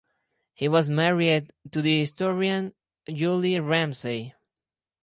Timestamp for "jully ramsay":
3.07-4.33